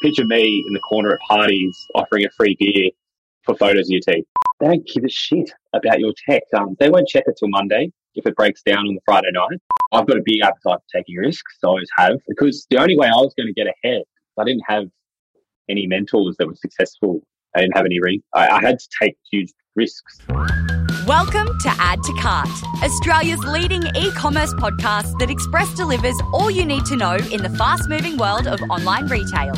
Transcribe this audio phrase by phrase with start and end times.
[0.00, 2.88] Picture me in the corner at parties offering a free beer
[3.44, 4.24] for photos of your teeth.
[4.58, 6.42] They don't give a shit about your tech.
[6.56, 9.60] Um, they won't check it till Monday if it breaks down on the Friday night.
[9.92, 11.58] I've got a big appetite for taking risks.
[11.62, 14.04] I always have because the only way I was going to get ahead,
[14.38, 14.86] I didn't have
[15.68, 17.20] any mentors that were successful.
[17.54, 18.00] I didn't have any.
[18.00, 20.16] Re- I, I had to take huge risks.
[21.06, 22.48] Welcome to Add to Cart,
[22.82, 27.50] Australia's leading e commerce podcast that express delivers all you need to know in the
[27.50, 29.52] fast moving world of online retail.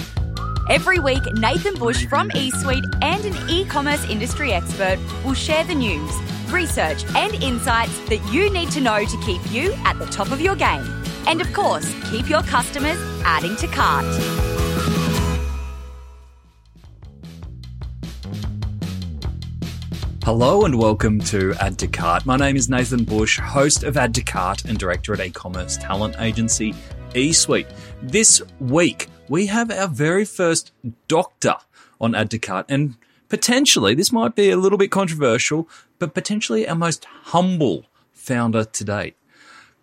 [0.71, 5.75] Every week, Nathan Bush from eSuite and an e commerce industry expert will share the
[5.75, 6.15] news,
[6.53, 10.41] research, and insights that you need to know to keep you at the top of
[10.41, 10.85] your game.
[11.27, 14.05] And of course, keep your customers adding to cart.
[20.23, 22.25] Hello and welcome to Add to Cart.
[22.25, 26.15] My name is Nathan Bush, host of Add to Cart and director at e-commerce talent
[26.21, 26.73] agency
[27.15, 27.67] eSuite.
[28.01, 30.73] This week we have our very first
[31.09, 31.57] doctor
[32.01, 32.97] on Cart and
[33.29, 38.85] potentially this might be a little bit controversial, but potentially our most humble founder to
[38.85, 39.17] date.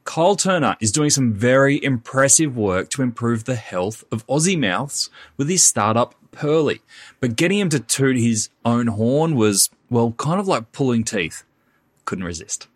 [0.04, 5.10] Kyle Turner is doing some very impressive work to improve the health of Aussie mouths
[5.38, 6.82] with his startup Pearly.
[7.20, 11.44] But getting him to toot his own horn was, well, kind of like pulling teeth.
[12.10, 12.68] Couldn't resist.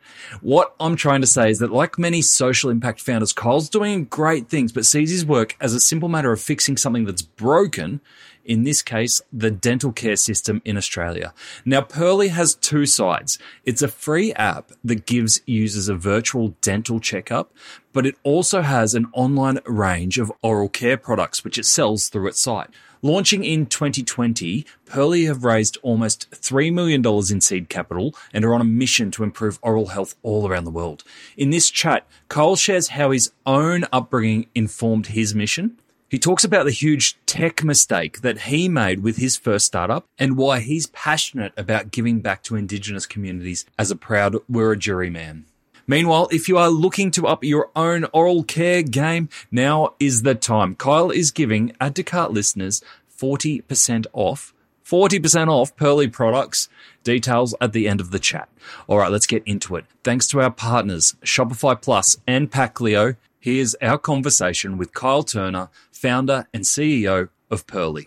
[0.41, 4.47] What I'm trying to say is that, like many social impact founders, Kyle's doing great
[4.47, 7.99] things, but sees his work as a simple matter of fixing something that's broken.
[8.45, 11.33] In this case, the dental care system in Australia.
[11.65, 13.39] Now, Pearly has two sides.
[13.65, 17.51] It's a free app that gives users a virtual dental checkup,
[17.91, 22.27] but it also has an online range of oral care products, which it sells through
[22.27, 22.69] its site.
[23.05, 28.61] Launching in 2020, Pearly have raised almost $3 million in seed capital and are on
[28.61, 31.03] a mission to improve oral health all around the world.
[31.35, 35.77] In this chat, Kyle shares how his own upbringing informed his mission.
[36.09, 40.37] He talks about the huge tech mistake that he made with his first startup and
[40.37, 45.43] why he's passionate about giving back to Indigenous communities as a proud Wiradjuri man.
[45.87, 50.35] Meanwhile, if you are looking to up your own oral care game, now is the
[50.35, 50.75] time.
[50.75, 51.73] Kyle is giving
[52.05, 52.81] Cart listeners
[53.17, 54.53] 40% off.
[54.85, 56.69] 40% off Pearly products.
[57.03, 58.49] Details at the end of the chat.
[58.87, 59.85] All right, let's get into it.
[60.03, 66.47] Thanks to our partners, Shopify Plus and Packleo, here's our conversation with Kyle Turner, founder
[66.53, 68.05] and CEO of Pearly.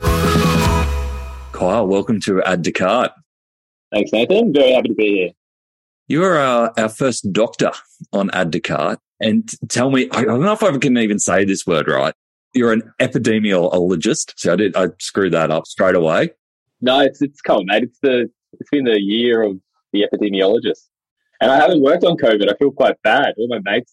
[1.53, 2.43] Kyle, welcome to
[2.75, 3.13] Cart.
[3.93, 4.53] Thanks, Nathan.
[4.53, 5.31] Very happy to be here.
[6.09, 7.73] You are our, our first doctor
[8.13, 8.99] on Add to Cart.
[9.21, 12.15] And tell me, I don't know if I can even say this word right.
[12.55, 14.33] You're an epidemiologist.
[14.37, 16.31] So I did, I screwed that up straight away.
[16.81, 17.85] No, it's it's cool, mate.
[17.85, 18.31] It's the
[18.61, 19.59] it's been the year of
[19.93, 20.89] the epidemiologist,
[21.41, 22.53] and I haven't worked on COVID.
[22.53, 23.35] I feel quite bad.
[23.39, 23.93] All my mates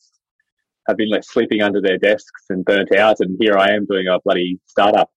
[0.87, 4.07] have been like sleeping under their desks and burnt out, and here I am doing
[4.07, 5.09] a bloody startup.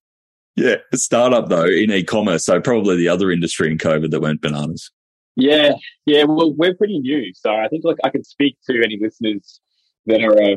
[0.54, 2.46] Yeah, a startup though in e-commerce.
[2.46, 4.90] So probably the other industry in COVID that went bananas.
[5.36, 5.72] Yeah,
[6.06, 6.24] yeah.
[6.24, 9.60] Well, we're pretty new, so I think like I can speak to any listeners
[10.06, 10.56] that are uh,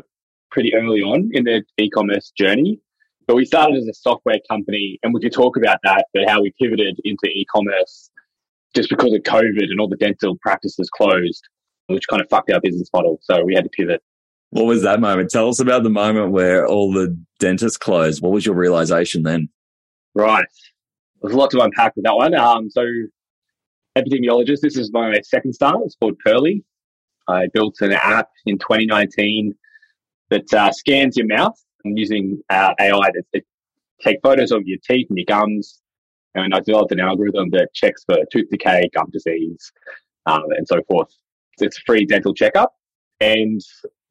[0.50, 2.80] pretty early on in their e-commerce journey.
[3.26, 6.42] But we started as a software company, and we could talk about that, but how
[6.42, 8.10] we pivoted into e-commerce
[8.74, 11.42] just because of COVID and all the dental practices closed,
[11.88, 13.18] which kind of fucked our business model.
[13.22, 14.02] So we had to pivot.
[14.50, 15.30] What was that moment?
[15.30, 18.22] Tell us about the moment where all the dentists closed.
[18.22, 19.48] What was your realization then?
[20.14, 20.46] Right.
[21.22, 22.34] There's a lot to unpack with that one.
[22.34, 22.84] Um, so
[23.96, 24.60] epidemiologist.
[24.60, 25.82] This is my second startup.
[25.84, 26.64] It's called Pearly.
[27.28, 29.54] I built an app in 2019
[30.30, 33.42] that uh, scans your mouth and using uh, AI to, to
[34.00, 35.80] take photos of your teeth and your gums.
[36.34, 39.72] And I developed an algorithm that checks for tooth decay, gum disease,
[40.26, 41.08] um, and so forth.
[41.58, 42.72] It's a free dental checkup,
[43.20, 43.60] and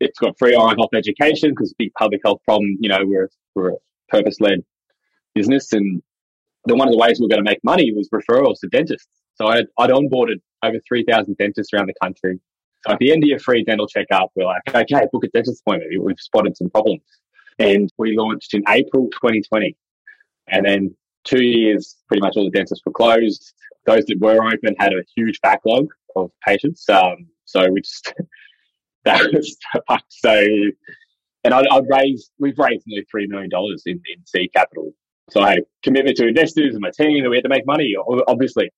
[0.01, 2.77] it's got free eye health education because big public health problem.
[2.81, 3.77] You know, we're we're a
[4.09, 4.65] purpose led
[5.33, 6.03] business, and
[6.65, 9.07] the one of the ways we are going to make money was referrals to dentists.
[9.39, 12.39] So I'd, I'd onboarded over 3,000 dentists around the country.
[12.85, 15.61] So at the end of your free dental checkup, we're like, okay, book a dentist
[15.61, 16.03] appointment.
[16.03, 17.03] We've spotted some problems.
[17.57, 19.75] And we launched in April 2020.
[20.47, 23.53] And then two years, pretty much all the dentists were closed.
[23.85, 26.87] Those that were open had a huge backlog of patients.
[26.89, 28.13] Um, so we just,
[29.05, 29.57] that was
[29.87, 30.05] fucked.
[30.09, 30.45] So,
[31.43, 33.49] and I'd, I'd raised, we've raised nearly $3 million
[33.85, 34.93] in, in seed capital.
[35.29, 37.65] So I had a commitment to investors and my team that we had to make
[37.65, 37.93] money,
[38.27, 38.71] obviously.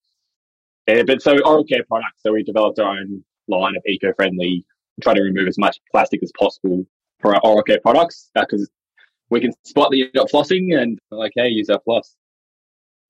[0.92, 2.22] Yeah, but so oral care products.
[2.26, 4.66] So we developed our own line of eco-friendly,
[5.02, 6.86] try to remove as much plastic as possible
[7.20, 11.00] for our oral care products because uh, we can spot that you're not flossing and
[11.12, 12.16] like, hey, use our floss.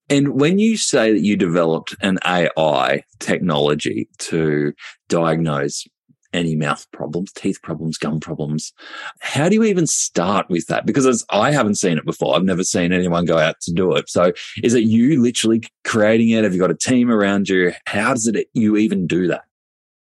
[0.08, 4.72] And when you say that you developed an AI technology to
[5.08, 5.84] diagnose
[6.32, 8.72] any mouth problems, teeth problems, gum problems.
[9.20, 10.86] How do you even start with that?
[10.86, 12.34] Because as I haven't seen it before.
[12.36, 14.08] I've never seen anyone go out to do it.
[14.08, 14.32] So
[14.62, 16.44] is it you literally creating it?
[16.44, 17.72] Have you got a team around you?
[17.86, 19.44] How does it you even do that?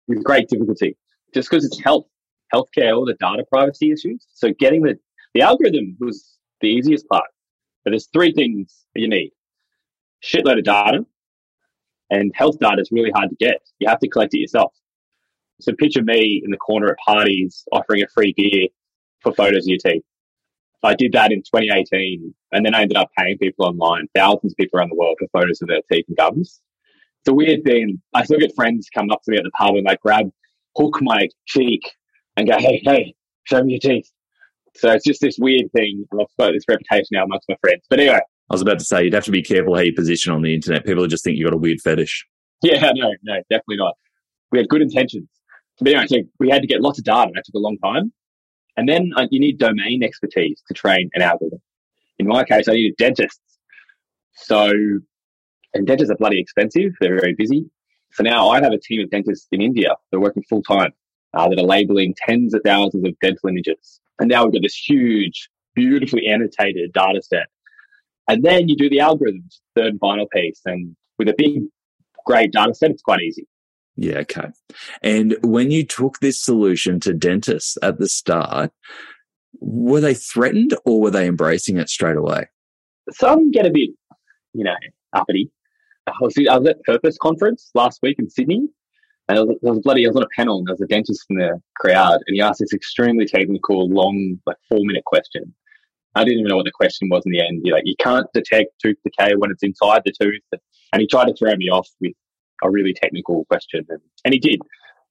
[0.08, 0.96] With great difficulty.
[1.34, 2.06] Just because it's health,
[2.54, 4.26] healthcare, all the data privacy issues.
[4.34, 4.98] So getting the,
[5.34, 7.26] the algorithm was the easiest part.
[7.84, 9.32] But there's three things you need.
[10.24, 11.06] Shitload of data,
[12.10, 13.60] and health data is really hard to get.
[13.78, 14.72] You have to collect it yourself.
[15.60, 18.68] So picture me in the corner at parties offering a free beer
[19.20, 20.02] for photos of your teeth.
[20.82, 24.56] I did that in 2018 and then I ended up paying people online, thousands of
[24.56, 26.60] people around the world for photos of their teeth and gums.
[27.22, 28.00] It's a weird thing.
[28.14, 30.30] I still get friends come up to me at the pub and like grab,
[30.76, 31.82] hook my cheek
[32.36, 33.14] and go, Hey, hey,
[33.44, 34.10] show me your teeth.
[34.76, 36.04] So it's just this weird thing.
[36.12, 37.82] I've got this reputation now amongst my friends.
[37.88, 38.20] But anyway,
[38.50, 40.54] I was about to say you'd have to be careful how you position on the
[40.54, 40.84] internet.
[40.84, 42.26] People just think you've got a weird fetish.
[42.62, 43.94] Yeah, no, no, definitely not.
[44.52, 45.28] We had good intentions.
[45.80, 47.30] But anyway, so we had to get lots of data.
[47.34, 48.12] That took a long time.
[48.76, 51.60] And then uh, you need domain expertise to train an algorithm.
[52.18, 53.40] In my case, I needed dentists.
[54.34, 54.70] So,
[55.74, 56.92] and dentists are bloody expensive.
[57.00, 57.70] They're very busy.
[58.12, 59.94] So now I have a team of dentists in India.
[60.10, 60.92] They're working full time
[61.34, 64.00] uh, that are labeling tens of thousands of dental images.
[64.18, 67.48] And now we've got this huge, beautifully annotated data set
[68.28, 70.60] and then you do the algorithms, third and final piece.
[70.64, 71.62] And with a big,
[72.24, 73.46] great data set, it's quite easy.
[73.96, 74.48] Yeah, okay.
[75.02, 78.72] And when you took this solution to dentists at the start,
[79.58, 82.46] were they threatened or were they embracing it straight away?
[83.10, 83.90] Some get a bit,
[84.52, 84.74] you know,
[85.12, 85.50] uppity.
[86.06, 88.68] I was, I was at Purpose Conference last week in Sydney,
[89.28, 90.86] and there was, there was bloody, I was on a panel, and there was a
[90.86, 95.54] dentist in the crowd, and he asked this extremely technical, long, like four minute question.
[96.14, 97.60] I didn't even know what the question was in the end.
[97.62, 100.40] You know, you can't detect tooth decay when it's inside the tooth.
[100.92, 102.14] And he tried to throw me off with
[102.62, 103.84] a really technical question.
[103.88, 104.60] And, and he did.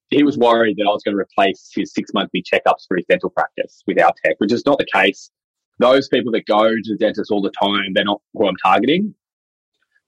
[0.10, 3.06] He was worried that I was going to replace his six monthly checkups for his
[3.10, 5.32] dental practice with our tech, which is not the case.
[5.80, 9.16] Those people that go to the dentist all the time, they're not who I'm targeting.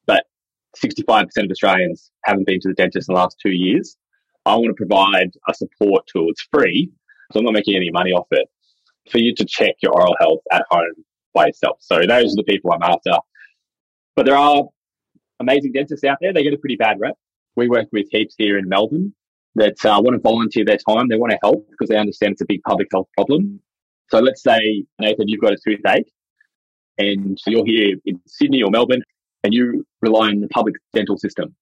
[0.06, 0.26] But
[0.82, 3.98] 65% of Australians haven't been to the dentist in the last two years.
[4.46, 6.30] I want to provide a support tool.
[6.30, 6.92] It's free,
[7.32, 8.48] so I'm not making any money off it
[9.12, 10.94] for you to check your oral health at home
[11.34, 11.78] by yourself.
[11.82, 13.12] So those are the people I'm after.
[14.16, 14.64] But there are
[15.40, 16.34] amazing dentists out there.
[16.34, 17.16] They get a pretty bad rep.
[17.58, 19.14] We work with heaps here in Melbourne
[19.56, 21.08] that uh, want to volunteer their time.
[21.10, 23.60] They want to help because they understand it's a big public health problem.
[24.10, 26.10] So let's say, Nathan, you've got a toothache
[26.98, 29.02] and you're here in Sydney or Melbourne
[29.44, 31.56] and you rely on the public dental system,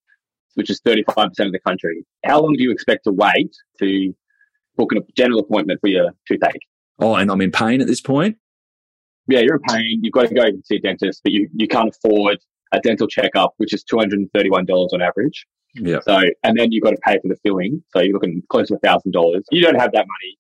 [0.56, 1.07] which is 35%
[1.39, 2.06] of the country.
[2.25, 4.13] How long do you expect to wait to
[4.75, 6.62] book a general appointment for your toothache?
[7.00, 8.38] Oh, and I'm in pain at this point?
[9.27, 10.00] Yeah, you're in pain.
[10.03, 12.38] You've got to go and see a dentist, but you, you can't afford
[12.74, 15.45] a dental checkup, which is $231 on average.
[15.75, 16.00] Yeah.
[16.01, 17.83] So, and then you've got to pay for the filling.
[17.89, 19.42] So you're looking close to a $1,000.
[19.51, 20.38] You don't have that money.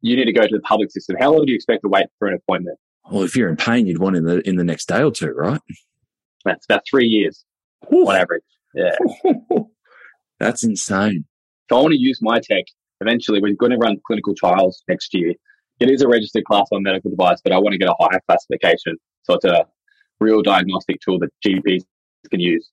[0.00, 1.16] You need to go to the public system.
[1.18, 2.78] How long do you expect to wait for an appointment?
[3.10, 5.30] Well, if you're in pain, you'd want in the in the next day or two,
[5.30, 5.60] right?
[6.44, 7.44] That's about three years
[7.90, 8.44] on average.
[8.74, 8.94] Yeah.
[10.38, 11.24] That's insane.
[11.68, 12.64] So I want to use my tech.
[13.00, 15.34] Eventually, we're going to run clinical trials next year
[15.80, 18.20] it is a registered class one medical device, but I want to get a higher
[18.26, 18.96] classification.
[19.22, 19.66] So it's a
[20.20, 21.84] real diagnostic tool that GPs
[22.30, 22.68] can use.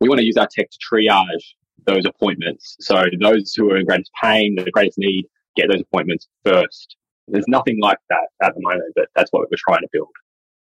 [0.00, 1.54] We want to use our tech to triage
[1.86, 2.76] those appointments.
[2.80, 5.26] So those who are in greatest pain, the greatest need,
[5.56, 6.96] get those appointments first.
[7.28, 10.08] There's nothing like that at the moment, but that's what we're trying to build.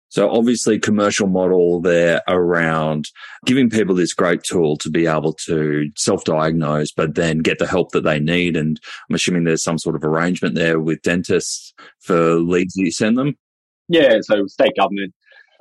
[0.08, 3.08] So obviously commercial model there around
[3.46, 7.90] giving people this great tool to be able to self-diagnose, but then get the help
[7.92, 8.56] that they need.
[8.56, 8.78] And
[9.08, 13.36] I'm assuming there's some sort of arrangement there with dentists for leads you send them.
[13.88, 14.18] Yeah.
[14.20, 15.12] So state government,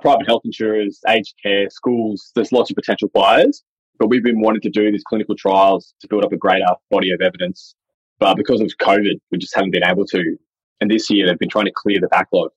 [0.04, 3.64] private health insurers, aged care, schools, there's lots of potential buyers,
[3.98, 7.10] but we've been wanting to do these clinical trials to build up a greater body
[7.12, 7.74] of evidence.
[8.20, 10.38] But because of COVID, we just haven't been able to.
[10.82, 12.50] And this year they've been trying to clear the backlog.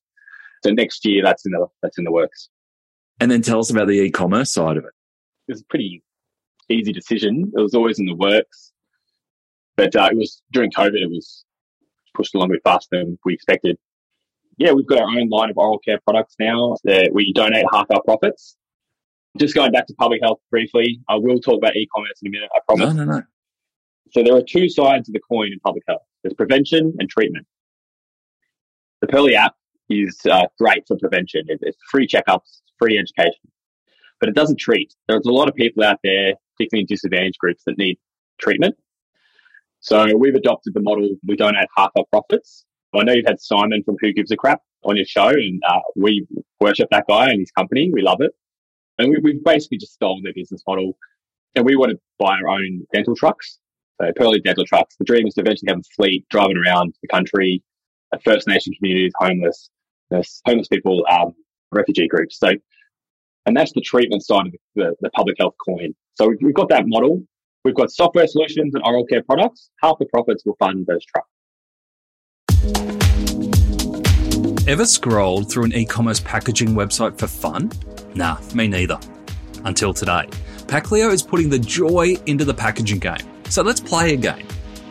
[0.65, 2.49] So next year, that's in the that's in the works.
[3.21, 4.91] And then tell us about the e-commerce side of it.
[5.49, 6.03] It was a pretty
[6.69, 7.53] easy decision.
[7.57, 8.73] It was always in the works,
[9.77, 10.95] but uh, it was during COVID.
[10.95, 11.45] It was
[12.15, 13.79] pushed along a bit faster than we expected.
[14.59, 17.87] Yeah, we've got our own line of oral care products now that we donate half
[17.91, 18.57] our profits.
[19.39, 22.49] Just going back to public health briefly, I will talk about e-commerce in a minute.
[22.55, 22.95] I promise.
[22.95, 23.23] No, no, no.
[24.13, 26.03] So there are two sides of the coin in public health.
[26.23, 27.47] There's prevention and treatment.
[29.03, 29.55] The Pearly app
[29.91, 31.43] is uh, great for prevention.
[31.49, 33.51] It's free checkups, free education,
[34.21, 34.95] but it doesn't treat.
[35.07, 37.99] There's a lot of people out there, particularly in disadvantaged groups, that need
[38.39, 38.75] treatment.
[39.81, 41.11] So we've adopted the model.
[41.27, 42.65] We donate half our profits.
[42.99, 45.81] I know you've had Simon from Who Gives a Crap on your show, and uh,
[45.97, 46.27] we
[46.61, 47.91] worship that guy and his company.
[47.93, 48.33] We love it,
[48.99, 50.97] and we, we've basically just stolen their business model.
[51.55, 53.59] And we want to buy our own dental trucks.
[54.01, 57.09] So Pearly Dental Trucks, the dream is to eventually have a fleet driving around the
[57.09, 57.63] country,
[58.23, 59.71] First Nation communities, homeless,
[60.45, 61.35] homeless people, um,
[61.73, 62.39] refugee groups.
[62.39, 62.51] So,
[63.47, 65.95] and that's the treatment side of the, the public health coin.
[66.15, 67.23] So we've, we've got that model.
[67.65, 69.71] We've got software solutions and oral care products.
[69.83, 71.31] Half the profits will fund those trucks.
[74.69, 77.71] Ever scrolled through an e commerce packaging website for fun?
[78.15, 78.99] Nah, me neither.
[79.65, 80.29] Until today.
[80.67, 83.25] Packleo is putting the joy into the packaging game.
[83.49, 84.47] So let's play a game.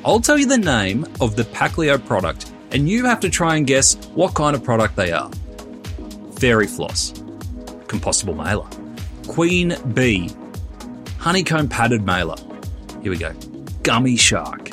[0.06, 3.68] I'll tell you the name of the Packleo product, and you have to try and
[3.68, 5.30] guess what kind of product they are.
[6.40, 7.12] Fairy floss,
[7.88, 8.68] compostable mailer,
[9.28, 10.32] queen bee,
[11.18, 12.38] honeycomb padded mailer.
[13.02, 13.34] Here we go.
[13.84, 14.70] Gummy shark,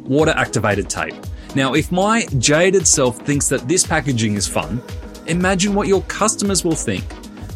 [0.00, 1.14] water activated tape.
[1.54, 4.82] Now, if my jaded self thinks that this packaging is fun,
[5.26, 7.04] imagine what your customers will think.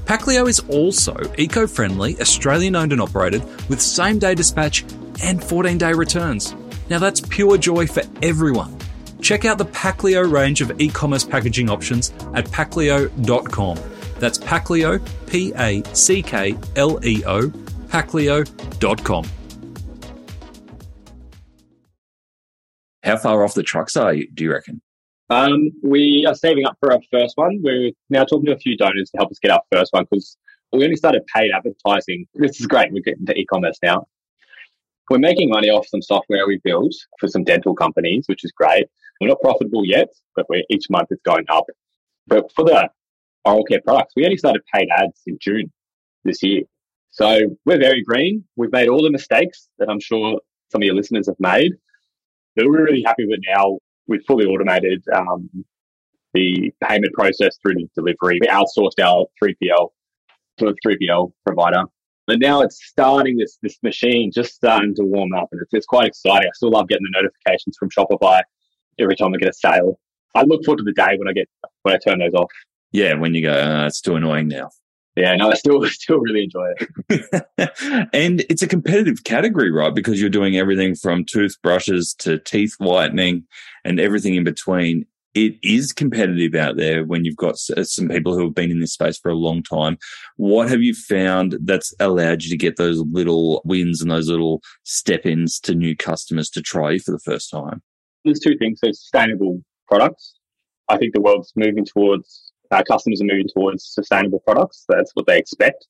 [0.06, 4.84] Packleo is also eco friendly, Australian owned and operated, with same day dispatch
[5.22, 6.54] and 14 day returns.
[6.90, 8.76] Now, that's pure joy for everyone.
[9.20, 13.78] Check out the Packleo range of e commerce packaging options at packleo.com.
[14.18, 17.48] That's Packleo, P A C K L E O,
[17.88, 19.24] packleo.com.
[23.02, 24.80] How far off the trucks are you, do you reckon?
[25.28, 27.60] Um, we are saving up for our first one.
[27.62, 30.36] We're now talking to a few donors to help us get our first one because
[30.72, 32.26] we only started paid advertising.
[32.34, 32.92] This is great.
[32.92, 34.06] We're getting into e-commerce now.
[35.10, 38.86] We're making money off some software we built for some dental companies, which is great.
[39.20, 41.64] We're not profitable yet, but we're, each month it's going up.
[42.26, 42.88] But for the
[43.44, 45.72] oral care products, we only started paid ads in June
[46.24, 46.62] this year.
[47.10, 48.44] So we're very green.
[48.56, 50.40] We've made all the mistakes that I'm sure
[50.70, 51.72] some of your listeners have made.
[52.56, 53.78] But we're really happy with now.
[54.06, 55.48] We've fully automated um,
[56.34, 58.38] the payment process through the delivery.
[58.40, 59.88] We outsourced our 3PL
[60.58, 61.84] to a 3PL provider.
[62.26, 65.86] But now it's starting this this machine just starting to warm up, and it's, it's
[65.86, 66.48] quite exciting.
[66.48, 68.42] I still love getting the notifications from Shopify
[68.98, 69.98] every time I get a sale.
[70.34, 71.48] I look forward to the day when I get
[71.82, 72.50] when I turn those off.
[72.92, 74.70] Yeah, when you go, uh, it's too annoying now.
[75.16, 78.08] Yeah, no, I still still really enjoy it.
[78.12, 79.94] and it's a competitive category, right?
[79.94, 83.44] Because you're doing everything from toothbrushes to teeth whitening
[83.84, 85.06] and everything in between.
[85.34, 88.80] It is competitive out there when you've got uh, some people who have been in
[88.80, 89.96] this space for a long time.
[90.36, 94.60] What have you found that's allowed you to get those little wins and those little
[94.82, 97.80] step ins to new customers to try for the first time?
[98.26, 98.80] There's two things.
[98.84, 100.34] So sustainable products.
[100.88, 104.84] I think the world's moving towards, our customers are moving towards sustainable products.
[104.88, 105.86] That's what they expect.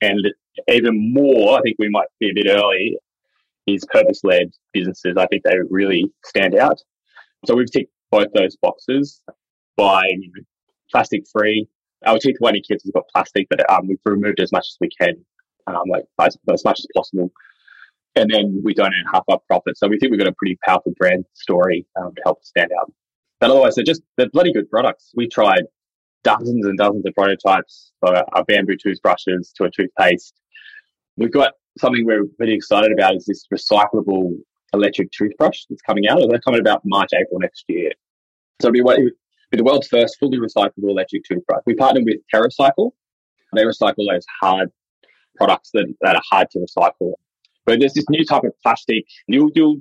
[0.00, 0.20] And
[0.68, 2.96] even more, I think we might be a bit early,
[3.66, 5.16] is purpose led businesses.
[5.16, 6.80] I think they really stand out.
[7.46, 9.22] So we've ticked both those boxes
[9.76, 10.02] by
[10.90, 11.68] plastic free.
[12.06, 14.90] Our teeth whitening kits has got plastic, but um, we've removed as much as we
[15.00, 15.14] can,
[15.66, 17.32] um, like as, as much as possible
[18.16, 19.76] and then we donate half our profit.
[19.76, 22.92] So we think we've got a pretty powerful brand story um, to help stand out.
[23.40, 25.10] But otherwise, they're just they're bloody good products.
[25.14, 25.64] We tried
[26.24, 30.34] dozens and dozens of prototypes for our bamboo toothbrushes to a toothpaste.
[31.16, 34.32] We've got something we're really excited about is this recyclable
[34.72, 36.18] electric toothbrush that's coming out.
[36.28, 37.92] They're coming about March, April next year.
[38.60, 39.10] So it'll be,
[39.50, 41.62] be the world's first fully recyclable electric toothbrush.
[41.66, 42.90] We partnered with TerraCycle.
[43.52, 44.70] They recycle those hard
[45.36, 47.14] products that, that are hard to recycle
[47.64, 49.04] but there's this new type of plastic.
[49.26, 49.78] You'll, you'll,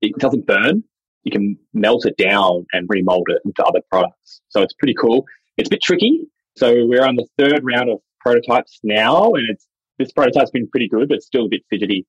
[0.00, 0.84] it doesn't burn.
[1.24, 4.40] You can melt it down and remold it into other products.
[4.48, 5.24] So it's pretty cool.
[5.56, 6.20] It's a bit tricky.
[6.56, 9.66] So we're on the third round of prototypes now, and it's
[9.98, 12.06] this prototype's been pretty good, but still a bit fidgety.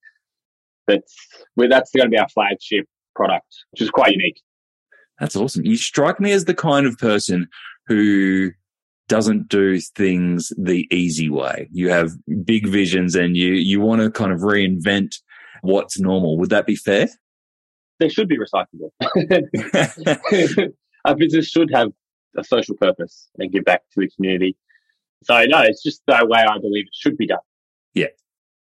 [0.88, 1.16] That's
[1.56, 2.86] well, that's going to be our flagship
[3.16, 4.40] product, which is quite unique.
[5.20, 5.66] That's awesome.
[5.66, 7.48] You strike me as the kind of person
[7.88, 8.52] who
[9.08, 11.70] doesn't do things the easy way.
[11.72, 12.12] You have
[12.44, 15.16] big visions and you, you want to kind of reinvent
[15.62, 16.38] what's normal.
[16.40, 17.08] Would that be fair?
[18.00, 18.92] They should be recyclable.
[21.06, 21.92] a business should have
[22.38, 24.56] a social purpose and give back to the community.
[25.24, 27.40] So no, it's just the way I believe it should be done.
[27.94, 28.08] Yeah.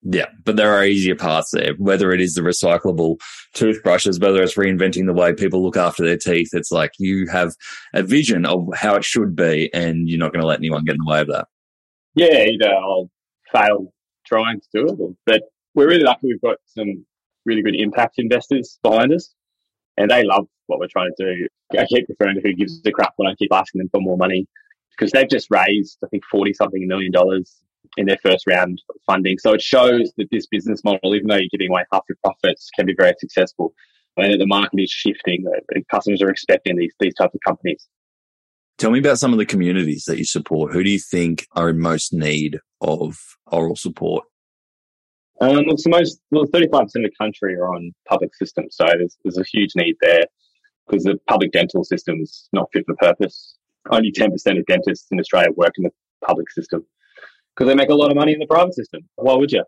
[0.03, 1.75] Yeah, but there are easier paths there.
[1.77, 3.21] Whether it is the recyclable
[3.53, 7.53] toothbrushes, whether it's reinventing the way people look after their teeth, it's like you have
[7.93, 10.95] a vision of how it should be, and you're not going to let anyone get
[10.95, 11.49] in the way of that.
[12.15, 13.11] Yeah, either I'll
[13.53, 13.93] fail
[14.27, 15.43] trying to do it, but
[15.75, 16.29] we're really lucky.
[16.29, 17.05] We've got some
[17.45, 19.35] really good impact investors behind us,
[19.99, 21.49] and they love what we're trying to do.
[21.79, 24.17] I keep referring to who gives a crap when I keep asking them for more
[24.17, 24.47] money
[24.97, 27.57] because they've just raised, I think, forty something million dollars
[27.97, 29.37] in their first round of funding.
[29.39, 32.71] So it shows that this business model, even though you're giving away half your profits,
[32.77, 33.75] can be very successful.
[34.19, 35.45] I mean, the market is shifting.
[35.91, 37.89] Customers are expecting these these types of companies.
[38.79, 40.73] Tell me about some of the communities that you support.
[40.73, 44.25] Who do you think are in most need of oral support?
[45.41, 48.85] Um, it's the most well, thirty-five percent of the country are on public systems, so
[48.85, 50.25] there's, there's a huge need there
[50.91, 53.57] because the public dental system is not fit for purpose.
[53.91, 55.91] Only ten percent of dentists in Australia work in the
[56.27, 56.85] public system
[57.55, 59.01] because they make a lot of money in the private system.
[59.17, 59.65] Why would you?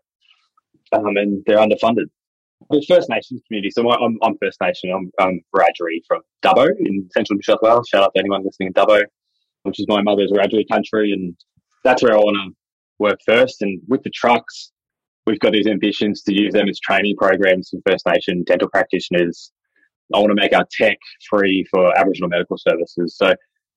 [0.91, 2.05] Um, and they're underfunded.
[2.69, 3.71] The First Nations community.
[3.71, 4.91] So I'm, I'm First Nation.
[4.95, 7.87] I'm, I'm Wiradjuri from Dubbo in central New South Wales.
[7.89, 9.01] Shout out to anyone listening in Dubbo,
[9.63, 11.35] which is my mother's Wiradjuri country, and
[11.83, 12.55] that's where I want to
[12.99, 13.61] work first.
[13.61, 14.71] And with the trucks,
[15.25, 19.51] we've got these ambitions to use them as training programs for First Nation dental practitioners.
[20.13, 20.97] I want to make our tech
[21.29, 23.15] free for Aboriginal medical services.
[23.17, 23.33] So,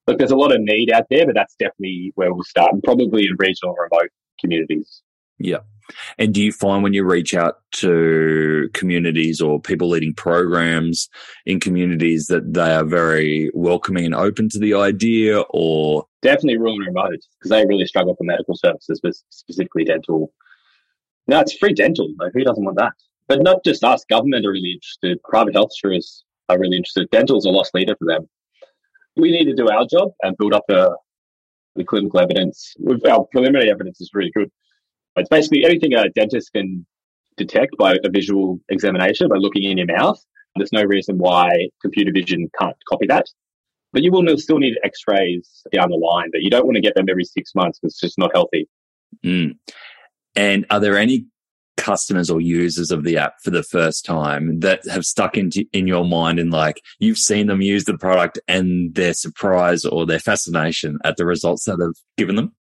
[0.07, 2.83] look, there's a lot of need out there, but that's definitely where we'll start, and
[2.83, 5.03] probably in regional and remote communities.
[5.39, 5.59] Yeah.
[6.19, 11.09] And do you find when you reach out to communities or people leading programs
[11.45, 16.07] in communities that they are very welcoming and open to the idea or?
[16.23, 20.33] Definitely rural and remote because they really struggle for medical services, but specifically dental
[21.27, 22.09] no, it's free dental.
[22.19, 22.93] Like, who doesn't want that?
[23.29, 24.05] But not just us.
[24.09, 25.23] Government are really interested.
[25.25, 27.09] Private health insurers are really interested.
[27.11, 28.29] Dental's a lost leader for them.
[29.17, 30.97] We need to do our job and build up the,
[31.75, 32.75] the clinical evidence.
[33.09, 34.51] Our preliminary evidence is really good.
[35.17, 36.87] It's basically anything a dentist can
[37.37, 40.23] detect by a visual examination by looking in your mouth.
[40.57, 43.27] There's no reason why computer vision can't copy that.
[43.93, 46.95] But you will still need x-rays down the line, but you don't want to get
[46.95, 48.69] them every six months because it's just not healthy.
[49.25, 49.57] Mm.
[50.35, 51.27] And are there any
[51.87, 55.87] customers or users of the app for the first time that have stuck into in
[55.87, 60.19] your mind and like you've seen them use the product and their surprise or their
[60.19, 62.53] fascination at the results that have given them?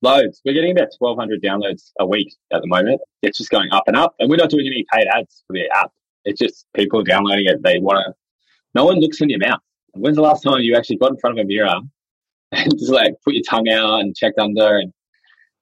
[0.00, 0.40] Loads.
[0.44, 3.00] We're getting about 1,200 downloads a week at the moment.
[3.22, 4.14] It's just going up and up.
[4.20, 5.90] And we're not doing any paid ads for the app.
[6.24, 7.60] It's just people downloading it.
[7.64, 8.14] They want to,
[8.76, 9.58] no one looks in your mouth.
[9.94, 11.80] When's the last time you actually got in front of a mirror
[12.52, 14.76] and just like put your tongue out and checked under?
[14.76, 14.92] And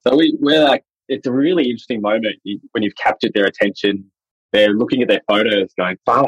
[0.07, 2.37] so we, we're like it's a really interesting moment
[2.73, 4.11] when you've captured their attention.
[4.53, 6.27] They're looking at their photos going, fuck.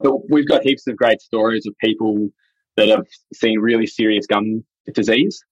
[0.00, 2.28] But we've got heaps of great stories of people
[2.76, 5.42] that have seen really serious gum disease.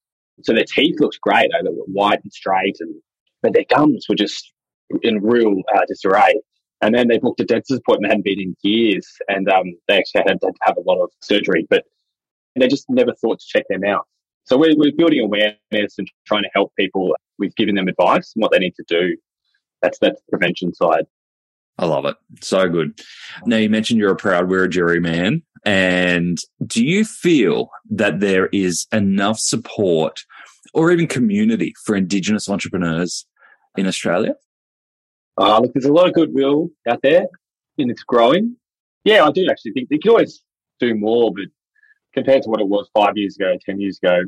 [0.42, 1.50] So their teeth looked great.
[1.52, 2.94] They were white and straight, and
[3.42, 4.52] but their gums were just
[5.02, 6.40] in real uh, disarray.
[6.82, 10.24] And then they booked a dentist appointment, hadn't been in years, and um, they actually
[10.26, 11.84] had to have a lot of surgery, but
[12.56, 14.04] they just never thought to check their mouth.
[14.44, 18.42] So we're, we're building awareness and trying to help people with giving them advice and
[18.42, 19.16] what they need to do.
[19.82, 21.04] That's that's the prevention side.
[21.78, 22.16] I love it.
[22.40, 23.00] So good.
[23.46, 25.42] Now you mentioned you're a proud Wiradjuri man.
[25.64, 30.24] And do you feel that there is enough support
[30.72, 33.26] or even community for Indigenous entrepreneurs
[33.76, 34.34] in Australia?
[35.38, 37.26] Uh, look, there's a lot of goodwill out there
[37.78, 38.56] and it's growing.
[39.04, 40.42] Yeah, I do actually think they can always
[40.80, 41.46] do more, but
[42.14, 44.22] compared to what it was five years ago, 10 years ago,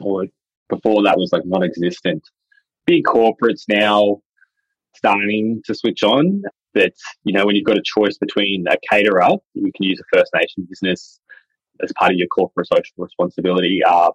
[0.00, 0.26] or
[0.68, 2.22] before that was like non existent.
[2.86, 4.20] Big corporates now
[4.96, 6.42] starting to switch on
[6.74, 6.92] that,
[7.24, 10.32] you know, when you've got a choice between a caterer, you can use a First
[10.34, 11.20] Nation business
[11.82, 13.82] as part of your corporate social responsibility.
[13.84, 14.12] Um,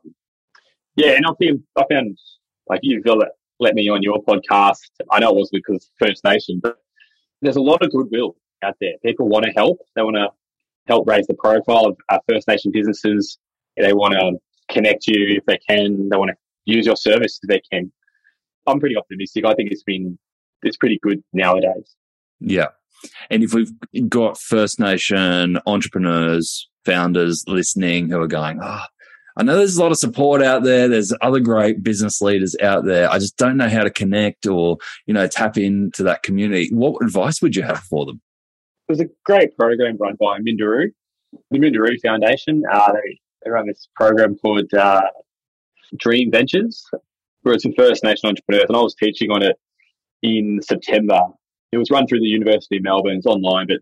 [0.95, 2.17] yeah, and I think I found
[2.67, 4.79] like you feel that let me on your podcast.
[5.11, 6.77] I know it was because First Nation, but
[7.41, 8.93] there's a lot of goodwill out there.
[9.03, 9.79] People want to help.
[9.95, 10.29] They want to
[10.87, 13.37] help raise the profile of our First Nation businesses.
[13.77, 16.09] They want to connect you if they can.
[16.09, 17.91] They want to use your service if they can.
[18.67, 19.45] I'm pretty optimistic.
[19.45, 20.17] I think it's been
[20.63, 21.95] it's pretty good nowadays.
[22.39, 22.67] Yeah.
[23.29, 23.71] And if we've
[24.09, 28.83] got First Nation entrepreneurs, founders listening who are going, oh,
[29.37, 30.87] I know there's a lot of support out there.
[30.87, 33.09] There's other great business leaders out there.
[33.09, 36.69] I just don't know how to connect or, you know, tap into that community.
[36.71, 38.21] What advice would you have for them?
[38.89, 40.89] It was a great program run by Minderoo,
[41.49, 42.63] the Minderoo Foundation.
[42.71, 45.03] Uh, they, they run this program called uh,
[45.97, 46.83] Dream Ventures,
[47.43, 48.65] where it's for First Nation entrepreneurs.
[48.69, 49.55] And I was teaching on it
[50.21, 51.19] in September.
[51.71, 53.17] It was run through the University of Melbourne.
[53.17, 53.79] It's online, but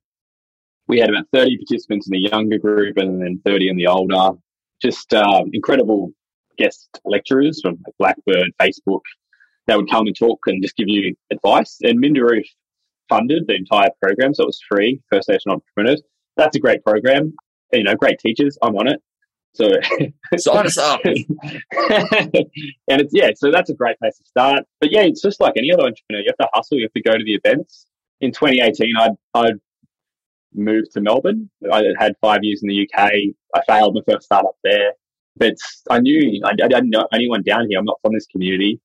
[0.88, 4.38] we had about 30 participants in the younger group and then 30 in the older.
[4.82, 6.12] Just um, incredible
[6.58, 9.02] guest lecturers from Blackbird, Facebook.
[9.68, 11.78] They would come and talk and just give you advice.
[11.82, 12.44] And Minderoo
[13.08, 15.02] funded the entire program, so it was free.
[15.12, 16.02] First Nation entrepreneurs.
[16.38, 17.34] That's a great program.
[17.72, 18.58] You know, great teachers.
[18.62, 19.02] I'm on it.
[19.54, 19.72] So
[20.38, 21.02] sign us up.
[21.06, 21.24] and
[22.88, 24.64] it's yeah, so that's a great place to start.
[24.80, 26.22] But yeah, it's just like any other entrepreneur.
[26.22, 26.78] You have to hustle.
[26.78, 27.86] You have to go to the events.
[28.22, 29.60] In 2018, I'd I'd
[30.54, 31.50] moved to Melbourne.
[31.72, 33.12] I had five years in the UK.
[33.56, 34.94] I failed my first startup there,
[35.36, 35.56] but
[35.90, 37.80] I knew I, I didn't know anyone down here.
[37.80, 38.80] I'm not from this community,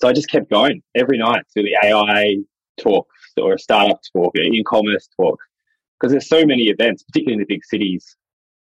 [0.00, 2.36] so I just kept going every night to the AI
[2.78, 5.38] talk or a startup talk, e-commerce talk,
[5.98, 8.16] because there's so many events, particularly in the big cities,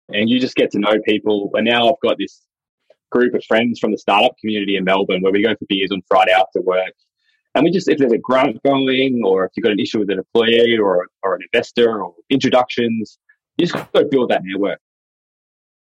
[0.09, 1.51] and you just get to know people.
[1.53, 2.41] And now I've got this
[3.11, 6.01] group of friends from the startup community in Melbourne where we go for beers on
[6.07, 6.93] Friday after work.
[7.55, 10.09] And we just, if there's a grant going or if you've got an issue with
[10.09, 13.17] an employee or, or an investor or introductions,
[13.57, 14.79] you just got to build that network.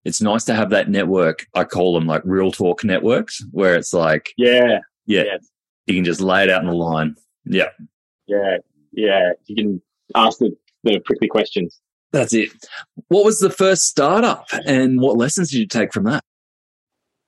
[0.04, 1.46] It's nice to have that network.
[1.54, 5.36] I call them like real talk networks where it's like, yeah, yeah, yeah.
[5.86, 7.16] you can just lay it out in the line.
[7.44, 7.68] Yeah.
[8.26, 8.58] Yeah.
[8.92, 9.32] Yeah.
[9.46, 9.82] You can
[10.14, 11.80] ask the, the prickly questions.
[12.12, 12.50] That's it.
[13.08, 16.24] What was the first startup and what lessons did you take from that?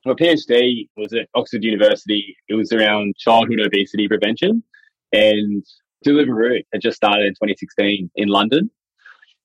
[0.05, 2.35] My PhD was at Oxford University.
[2.47, 4.63] It was around childhood obesity prevention
[5.13, 5.63] and
[6.05, 8.69] Deliveroo had just started in 2016 in London.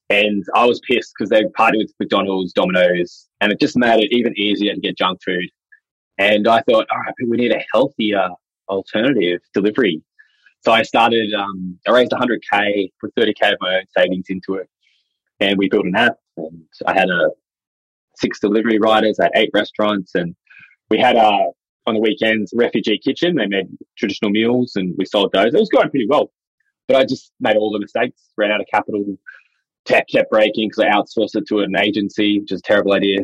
[0.09, 4.13] And I was pissed because they partnered with McDonald's, Domino's, and it just made it
[4.13, 5.49] even easier to get junk food.
[6.19, 8.29] And I thought, all right, we need a healthier
[8.69, 10.03] alternative delivery.
[10.65, 14.69] So I started, um, I raised 100K, put 30K of my own savings into it.
[15.41, 16.17] And we built an app.
[16.37, 17.31] And I had a
[18.17, 20.15] six delivery riders at eight restaurants.
[20.15, 20.35] And
[20.91, 21.51] we had a,
[21.87, 23.37] on the weekends, refugee kitchen.
[23.37, 23.67] They made
[23.99, 25.55] traditional meals and we sold those.
[25.55, 26.33] It was going pretty well.
[26.89, 29.05] But I just made all the mistakes, ran out of capital,
[29.87, 33.21] tech kept breaking because I outsourced it to an agency, which is a terrible idea.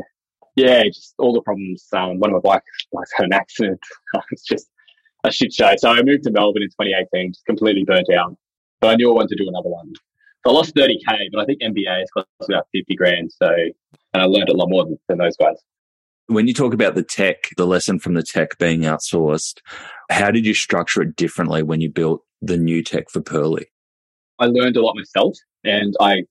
[0.57, 1.87] Yeah, just all the problems.
[1.93, 3.81] Um, one of my bikes, bikes had an accident.
[4.31, 4.69] it's just
[5.25, 5.73] a shit show.
[5.77, 8.37] So I moved to Melbourne in 2018, just completely burnt out.
[8.81, 9.93] But I knew I wanted to do another one.
[10.45, 13.31] So I lost 30k, but I think MBA is cost about 50 grand.
[13.33, 13.49] So
[14.15, 15.57] and I learned a lot more than, than those guys.
[16.27, 19.61] When you talk about the tech, the lesson from the tech being outsourced,
[20.11, 23.67] how did you structure it differently when you built the new tech for Pearly?
[24.39, 26.23] I learned a lot myself and I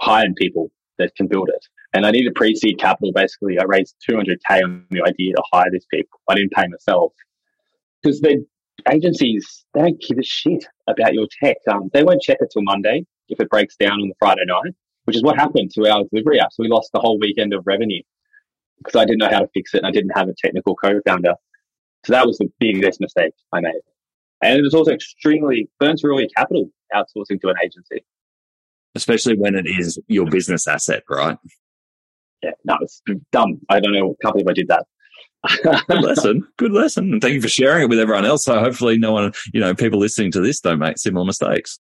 [0.00, 1.66] hired people that can build it.
[1.94, 3.12] And I needed pre-seed capital.
[3.12, 6.20] Basically, I raised 200k on the idea to hire these people.
[6.28, 7.12] I didn't pay myself
[8.02, 8.44] because the
[8.90, 11.58] agencies they don't give a shit about your tech.
[11.70, 14.74] Um, they won't check it till Monday if it breaks down on the Friday night,
[15.04, 16.54] which is what happened to our delivery apps.
[16.58, 18.02] We lost the whole weekend of revenue
[18.78, 21.34] because I didn't know how to fix it and I didn't have a technical co-founder.
[22.04, 23.80] So that was the biggest mistake I made.
[24.42, 28.04] And it was also extremely burns through all your capital outsourcing to an agency
[28.94, 31.38] especially when it is your business asset, right?
[32.42, 33.60] Yeah, no, it's dumb.
[33.68, 34.16] I don't know.
[34.22, 34.86] Can't believe I did that.
[35.88, 36.46] Good lesson.
[36.56, 37.12] Good lesson.
[37.12, 38.44] And thank you for sharing it with everyone else.
[38.44, 41.78] So hopefully no one, you know, people listening to this don't make similar mistakes.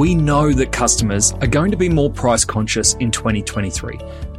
[0.00, 3.98] We know that customers are going to be more price conscious in 2023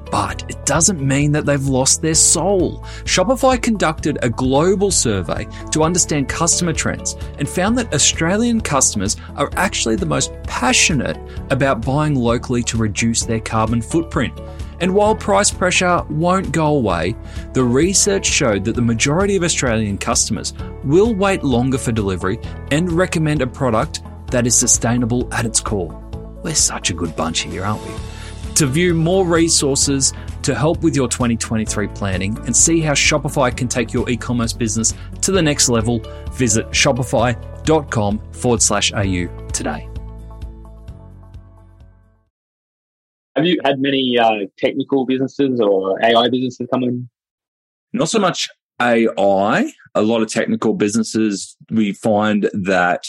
[0.09, 2.79] but it doesn't mean that they've lost their soul.
[3.05, 9.49] Shopify conducted a global survey to understand customer trends and found that Australian customers are
[9.53, 11.17] actually the most passionate
[11.49, 14.37] about buying locally to reduce their carbon footprint.
[14.81, 17.15] And while price pressure won't go away,
[17.53, 22.39] the research showed that the majority of Australian customers will wait longer for delivery
[22.71, 25.97] and recommend a product that is sustainable at its core.
[26.43, 27.93] We're such a good bunch here, aren't we?
[28.55, 30.13] To view more resources
[30.43, 34.53] to help with your 2023 planning and see how Shopify can take your e commerce
[34.53, 35.99] business to the next level,
[36.31, 39.87] visit shopify.com forward slash AU today.
[43.35, 47.09] Have you had many uh, technical businesses or AI businesses come in?
[47.93, 48.49] Not so much
[48.81, 49.71] AI.
[49.95, 53.05] A lot of technical businesses, we find that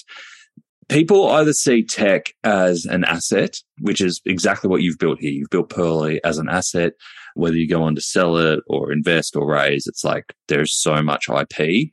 [0.89, 5.33] people either see tech as an asset, which is exactly what you've built here.
[5.33, 6.95] You've built Pearly as an asset.
[7.35, 11.03] Whether you go on to sell it or invest or raise, it's like there's so
[11.03, 11.91] much IP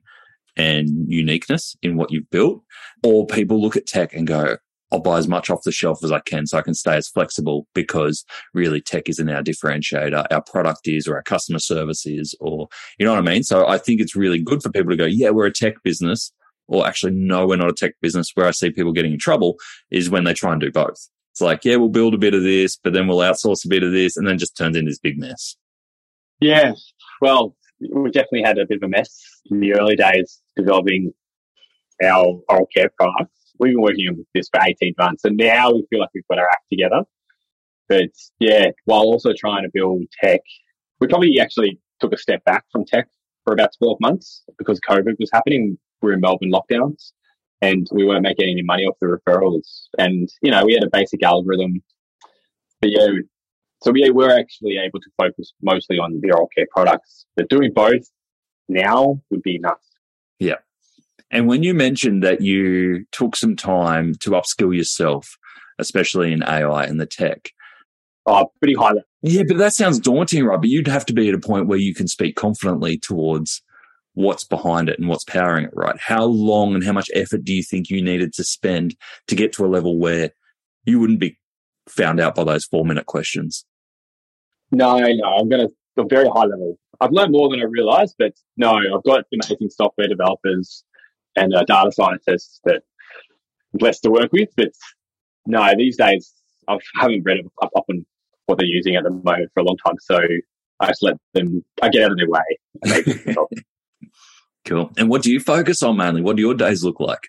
[0.57, 2.63] and uniqueness in what you've built.
[3.03, 4.57] Or people look at tech and go,
[4.91, 7.07] I'll buy as much off the shelf as I can so I can stay as
[7.07, 10.25] flexible because really tech isn't our differentiator.
[10.31, 13.43] Our product is, or our customer service is, or you know what I mean?
[13.43, 16.33] So I think it's really good for people to go, yeah, we're a tech business
[16.69, 18.31] or actually, no, we're not a tech business.
[18.35, 19.57] Where I see people getting in trouble
[19.91, 21.09] is when they try and do both.
[21.31, 23.83] It's like, yeah, we'll build a bit of this, but then we'll outsource a bit
[23.83, 25.57] of this, and then just turns into this big mess.
[26.39, 26.73] Yeah.
[27.21, 31.13] Well, we definitely had a bit of a mess in the early days developing
[32.03, 33.53] our oral care products.
[33.59, 36.39] We've been working on this for 18 months, and now we feel like we've got
[36.39, 37.01] our act together.
[37.87, 40.41] But yeah, while also trying to build tech,
[41.01, 43.07] we probably actually took a step back from tech
[43.43, 47.11] for about 12 months because COVID was happening were in Melbourne lockdowns
[47.61, 49.87] and we weren't making any money off the referrals.
[49.97, 51.83] And, you know, we had a basic algorithm.
[52.81, 53.07] But yeah,
[53.83, 57.25] so we were actually able to focus mostly on the oral care products.
[57.35, 58.09] But doing both
[58.67, 59.85] now would be nuts.
[60.39, 60.55] Yeah.
[61.31, 65.37] And when you mentioned that you took some time to upskill yourself,
[65.77, 67.51] especially in AI and the tech.
[68.25, 68.93] Oh, pretty high.
[69.21, 70.59] Yeah, but that sounds daunting, right?
[70.59, 73.61] But you'd have to be at a point where you can speak confidently towards
[74.19, 75.95] what's behind it and what's powering it, right?
[75.97, 79.53] How long and how much effort do you think you needed to spend to get
[79.53, 80.31] to a level where
[80.83, 81.37] you wouldn't be
[81.87, 83.65] found out by those four minute questions?
[84.71, 86.77] No, no, I'm going to a very high level.
[86.99, 90.83] I've learned more than I realized, but no, I've got amazing software developers
[91.37, 92.81] and uh, data scientists that
[93.73, 94.49] I'm blessed to work with.
[94.57, 94.73] But
[95.45, 96.33] no, these days
[96.67, 98.05] I haven't read up, up on
[98.47, 99.95] what they're using at the moment for a long time.
[100.01, 100.19] So
[100.81, 103.45] I just let them, I get out of their way.
[104.65, 104.91] cool.
[104.97, 106.21] And what do you focus on mainly?
[106.21, 107.21] What do your days look like?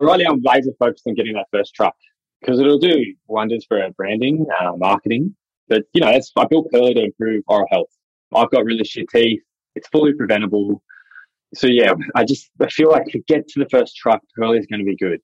[0.00, 1.94] Right now, I'm laser focused on getting that first truck
[2.40, 5.34] because it'll do wonders for our branding, uh, marketing.
[5.68, 7.88] But, you know, I built Pearly to improve oral health.
[8.34, 9.40] I've got really shit teeth.
[9.74, 10.82] It's fully preventable.
[11.54, 14.66] So, yeah, I just I feel like to get to the first truck, Pearly is
[14.66, 15.20] going to be good.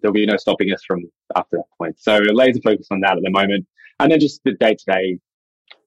[0.00, 1.02] There'll be no stopping us from
[1.34, 1.98] after that point.
[1.98, 3.66] So, laser focused on that at the moment.
[3.98, 5.18] And then just the day to day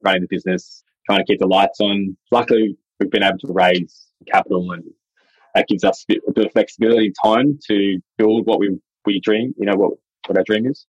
[0.03, 2.17] running the business, trying to keep the lights on.
[2.31, 4.83] Luckily, we've been able to raise capital and
[5.55, 8.77] that gives us a bit, a bit of flexibility and time to build what we,
[9.05, 9.93] we dream, you know, what,
[10.27, 10.85] what our dream is.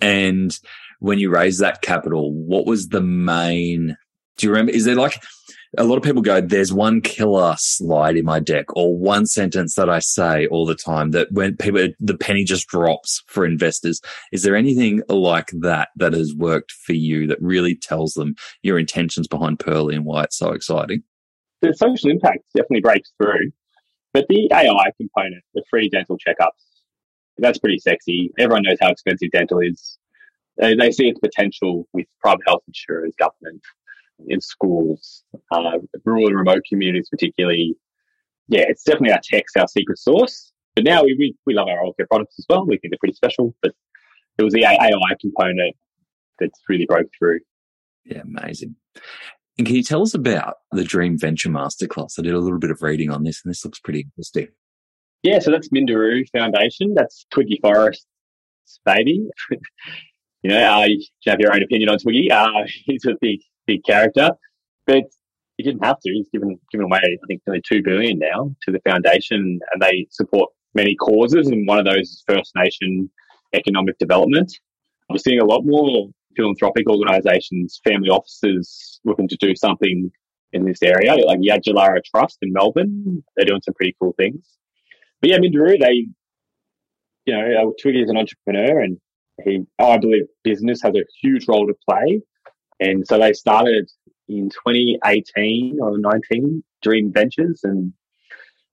[0.00, 0.56] And
[1.00, 3.96] when you raise that capital, what was the main,
[4.36, 4.72] do you remember?
[4.72, 5.20] Is there like,
[5.76, 9.74] a lot of people go, there's one killer slide in my deck or one sentence
[9.74, 14.00] that I say all the time that when people, the penny just drops for investors.
[14.32, 18.78] Is there anything like that that has worked for you that really tells them your
[18.78, 21.02] intentions behind Pearly and why it's so exciting?
[21.60, 23.50] The social impact definitely breaks through,
[24.12, 26.64] but the AI component, the free dental checkups,
[27.38, 28.30] that's pretty sexy.
[28.38, 29.98] Everyone knows how expensive dental is.
[30.56, 33.62] They, they see its potential with private health insurers, government,
[34.26, 37.76] in schools, uh, rural and remote communities, particularly.
[38.48, 40.52] Yeah, it's definitely our tech's our secret sauce.
[40.74, 42.66] But now we, we, we love our oral care products as well.
[42.66, 43.54] We think they're pretty special.
[43.62, 43.72] But
[44.38, 44.90] it was the AI
[45.20, 45.76] component
[46.38, 47.40] that's really broke through.
[48.04, 48.76] Yeah, amazing.
[49.58, 52.18] And can you tell us about the Dream Venture Masterclass?
[52.18, 54.48] I did a little bit of reading on this, and this looks pretty interesting.
[55.24, 56.94] Yeah, so that's Minderoo Foundation.
[56.94, 58.06] That's Twiggy Forrest's
[58.84, 59.28] baby.
[59.50, 62.30] you know, uh, you have your own opinion on Twiggy.
[62.30, 62.48] Uh,
[62.86, 64.30] he's a big big character,
[64.86, 65.02] but
[65.56, 66.12] he didn't have to.
[66.12, 70.06] He's given given away, I think, nearly two billion now to the foundation, and they
[70.10, 73.10] support many causes, and one of those is First Nation
[73.54, 74.52] economic development.
[75.10, 80.10] We're seeing a lot more philanthropic organisations, family offices looking to do something
[80.52, 83.22] in this area, like Yadjallara Trust in Melbourne.
[83.36, 84.46] They're doing some pretty cool things.
[85.20, 86.06] But yeah, Minderoo, they,
[87.26, 88.98] you know, uh, Twiggy is an entrepreneur and
[89.44, 92.22] he, I believe business has a huge role to play
[92.80, 93.90] and so they started
[94.28, 97.92] in 2018 or 19, Dream Ventures, and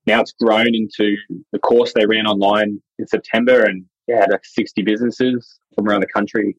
[0.06, 1.16] now it's grown into
[1.52, 6.02] the course they ran online in September, and yeah, had like 60 businesses from around
[6.02, 6.56] the country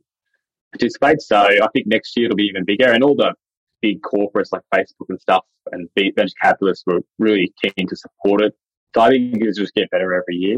[0.77, 1.21] participate.
[1.21, 3.33] So I think next year it'll be even bigger, and all the
[3.81, 8.53] big corporates like Facebook and stuff and venture capitalists were really keen to support it.
[8.95, 10.57] So I think it'll just get better every year.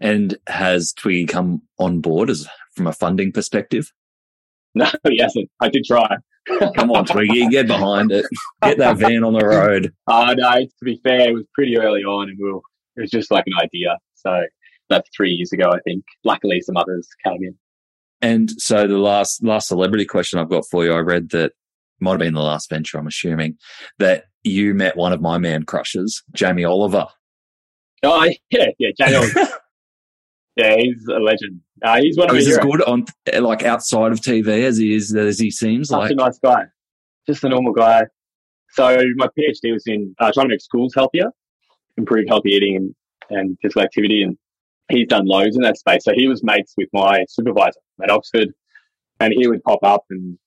[0.00, 3.92] And has Twiggy come on board as from a funding perspective?
[4.74, 5.50] No, he hasn't.
[5.60, 6.18] I did try.
[6.76, 8.26] Come on, Twiggy, get behind it.
[8.62, 9.92] Get that van on the road.
[10.06, 12.60] Uh, no, to be fair, it was pretty early on and we were,
[12.96, 13.96] it was just like an idea.
[14.14, 14.42] So
[14.88, 16.04] that's three years ago, I think.
[16.22, 17.56] Luckily, some others came in.
[18.20, 21.52] And so the last last celebrity question I've got for you, I read that
[22.00, 23.56] might have been the last venture, I'm assuming,
[23.98, 27.06] that you met one of my man crushes, Jamie Oliver.
[28.02, 29.48] Oh, yeah, yeah, Jamie Oliver.
[30.58, 31.60] Yeah, he's a legend.
[31.84, 33.06] Uh, he's one of oh, the as good on
[33.40, 35.88] like outside of TV as he is as he seems.
[35.88, 36.64] Such like a nice guy,
[37.28, 38.02] just a normal guy.
[38.72, 41.30] So my PhD was in uh, trying to make schools healthier,
[41.96, 42.94] improve healthy eating and,
[43.30, 44.36] and physical activity, and
[44.90, 46.04] he's done loads in that space.
[46.04, 48.48] So he was mates with my supervisor at Oxford,
[49.20, 50.38] and he would pop up and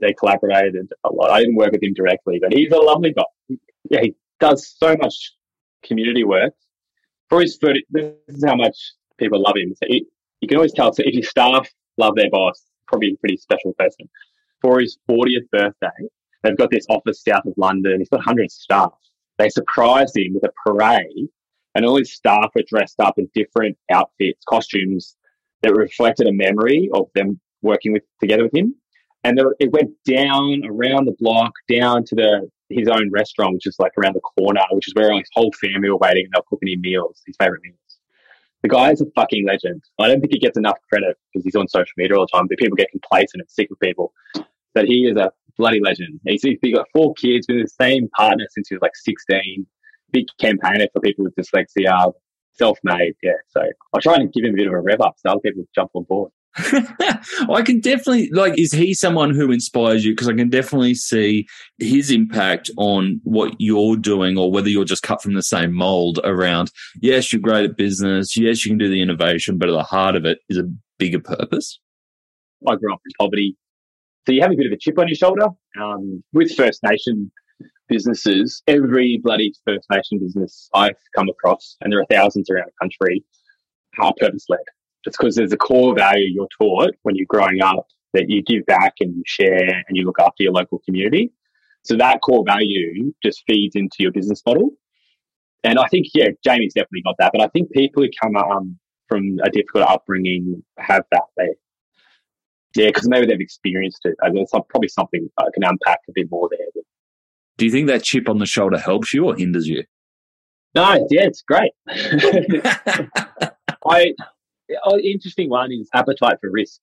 [0.00, 1.30] they collaborated a lot.
[1.30, 3.56] I didn't work with him directly, but he's a lovely guy.
[3.90, 5.32] Yeah, he does so much
[5.82, 6.54] community work.
[7.28, 8.76] For his 30, this is how much
[9.18, 9.74] people love him.
[9.74, 10.06] So he,
[10.40, 10.92] you can always tell.
[10.92, 14.08] So if your staff love their boss, probably a pretty special person.
[14.62, 16.08] For his 40th birthday,
[16.42, 17.98] they've got this office south of London.
[17.98, 18.92] He's got 100 staff.
[19.36, 21.28] They surprised him with a parade,
[21.78, 25.16] and all his staff were dressed up in different outfits, costumes
[25.62, 28.74] that reflected a memory of them working with together with him.
[29.22, 33.76] And it went down around the block, down to the his own restaurant, which is
[33.78, 36.68] like around the corner, which is where his whole family were waiting and they're cooking
[36.68, 37.76] him meals, his favorite meals.
[38.62, 39.82] The guy is a fucking legend.
[40.00, 42.48] I don't think he gets enough credit because he's on social media all the time,
[42.48, 44.12] but people get complacent and sick of people.
[44.74, 46.18] But he is a bloody legend.
[46.26, 49.64] He's, he's got four kids, with the same partner since he was like 16.
[50.12, 52.12] Big campaigner for people with dyslexia,
[52.52, 53.14] self-made.
[53.22, 53.32] Yeah.
[53.48, 53.62] So
[53.94, 55.90] I try and give him a bit of a rev up so other people jump
[55.94, 56.30] on board.
[56.58, 58.58] I can definitely like.
[58.58, 60.12] Is he someone who inspires you?
[60.12, 61.46] Because I can definitely see
[61.78, 66.18] his impact on what you're doing, or whether you're just cut from the same mold.
[66.24, 68.36] Around, yes, you're great at business.
[68.36, 70.64] Yes, you can do the innovation, but at the heart of it is a
[70.98, 71.78] bigger purpose.
[72.66, 73.56] I grew up in poverty,
[74.26, 75.48] so you have a bit of a chip on your shoulder.
[75.80, 77.30] Um, with First Nation,
[77.88, 82.72] businesses, every bloody First Nation business I've come across, and there are thousands around the
[82.80, 83.24] country,
[83.98, 84.60] are purpose led.
[85.04, 88.66] It's because there's a core value you're taught when you're growing up that you give
[88.66, 91.32] back and you share and you look after your local community.
[91.84, 94.70] So that core value just feeds into your business model.
[95.64, 97.32] And I think, yeah, Jamie's definitely got that.
[97.32, 101.22] But I think people who come um, from a difficult upbringing have that.
[101.36, 101.48] They,
[102.76, 104.14] yeah, because maybe they've experienced it.
[104.22, 106.82] I mean, it's probably something I can unpack a bit more there.
[107.58, 109.84] Do you think that chip on the shoulder helps you or hinders you?
[110.74, 111.72] No, yeah, it's great.
[113.86, 114.14] I
[114.84, 116.80] oh, interesting one is appetite for risk.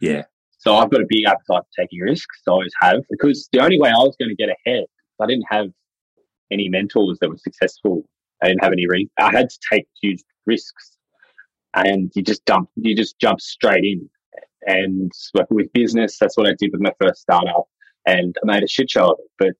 [0.00, 0.22] Yeah.
[0.58, 2.40] So I've got a big appetite for taking risks.
[2.46, 4.84] I always have because the only way I was going to get ahead,
[5.20, 5.68] I didn't have
[6.52, 8.04] any mentors that were successful.
[8.42, 8.86] I didn't have any.
[8.86, 10.96] Re- I had to take huge risks,
[11.74, 12.68] and you just dump.
[12.76, 14.08] You just jump straight in.
[14.64, 15.10] And
[15.50, 17.64] with business, that's what I did with my first startup,
[18.06, 19.30] and I made a shit show of it.
[19.38, 19.54] But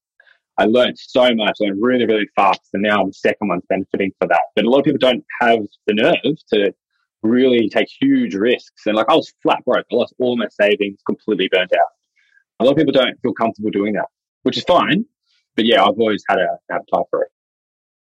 [0.59, 3.65] I learned so much, I learned really, really fast, and now I'm the second one's
[3.69, 4.43] benefiting for that.
[4.55, 6.73] But a lot of people don't have the nerve to
[7.23, 8.87] really take huge risks.
[8.87, 9.87] And like I was flat broke.
[9.91, 11.89] I lost all my savings, completely burnt out.
[12.61, 14.07] A lot of people don't feel comfortable doing that,
[14.43, 15.05] which is fine.
[15.57, 17.29] But yeah, I've always had a appetite for it.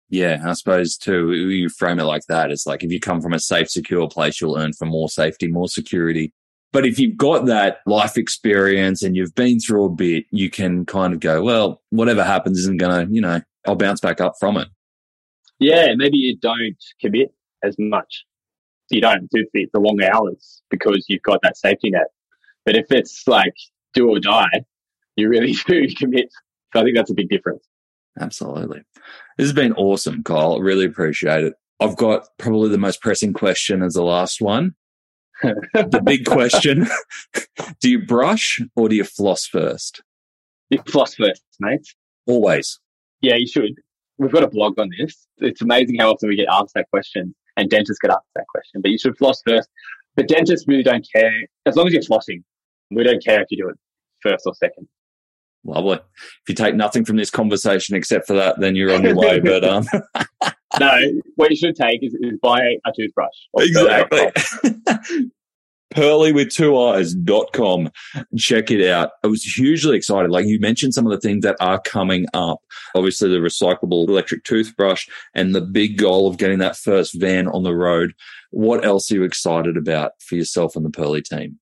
[0.09, 2.51] Yeah, I suppose too, you frame it like that.
[2.51, 5.47] It's like if you come from a safe, secure place, you'll earn for more safety,
[5.47, 6.31] more security.
[6.75, 10.85] But if you've got that life experience and you've been through a bit, you can
[10.85, 14.33] kind of go, well, whatever happens isn't going to, you know, I'll bounce back up
[14.39, 14.67] from it.
[15.57, 17.33] Yeah, maybe you don't commit
[17.63, 18.25] as much
[18.89, 22.07] you don't do the, the long hours because you've got that safety net.
[22.65, 23.53] But if it's like
[23.93, 24.65] do or die,
[25.15, 26.29] you really do commit.
[26.73, 27.65] So I think that's a big difference.
[28.19, 28.81] Absolutely.
[29.37, 30.55] This has been awesome, Kyle.
[30.55, 31.53] I Really appreciate it.
[31.79, 34.75] I've got probably the most pressing question as the last one.
[35.41, 36.87] The big question
[37.81, 40.01] Do you brush or do you floss first?
[40.69, 41.87] You floss first, mate.
[42.25, 42.79] Always.
[43.21, 43.75] Yeah, you should.
[44.17, 45.27] We've got a blog on this.
[45.37, 48.81] It's amazing how often we get asked that question and dentists get asked that question.
[48.81, 49.69] But you should floss first.
[50.15, 51.33] But dentists really don't care
[51.65, 52.43] as long as you're flossing.
[52.91, 53.75] We don't care if you do it
[54.21, 54.87] first or second.
[55.65, 55.95] Lovely.
[55.97, 59.39] If you take nothing from this conversation except for that, then you're on your way.
[59.39, 59.85] But um,
[60.79, 60.97] no,
[61.35, 63.33] what you should take is, is buy a toothbrush.
[63.57, 64.31] Exactly.
[65.95, 67.89] Pearlii with two eyes.com.
[68.37, 69.11] Check it out.
[69.23, 70.29] I was hugely excited.
[70.29, 72.59] Like you mentioned some of the things that are coming up.
[72.95, 77.63] Obviously the recyclable electric toothbrush and the big goal of getting that first van on
[77.63, 78.13] the road.
[78.51, 81.59] What else are you excited about for yourself and the Pearlii team?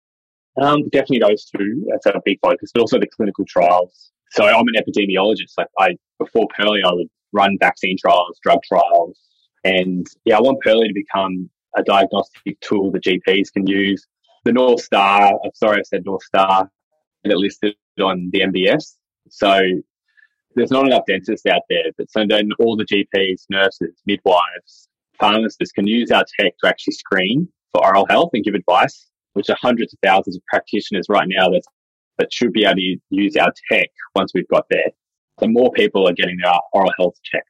[0.59, 1.85] Um, definitely those two.
[1.89, 4.11] That's a big focus, but also the clinical trials.
[4.31, 5.53] So I'm an epidemiologist.
[5.57, 9.19] Like I, before Pearlii, I would run vaccine trials, drug trials.
[9.63, 14.05] And yeah, I want Pearlii to become a diagnostic tool that GPs can use
[14.43, 16.69] the North Star, I'm sorry I said North Star,
[17.23, 18.95] and it listed on the MBS.
[19.29, 19.61] So
[20.55, 25.71] there's not enough dentists out there, but so then all the GPs, nurses, midwives, pharmacists
[25.71, 29.57] can use our tech to actually screen for oral health and give advice, which are
[29.59, 31.63] hundreds of thousands of practitioners right now that,
[32.19, 34.89] that should be able to use our tech once we've got there.
[35.39, 37.49] So more people are getting their oral health checked.